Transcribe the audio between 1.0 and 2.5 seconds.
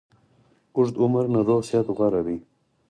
عمر نه روغ صحت غوره ده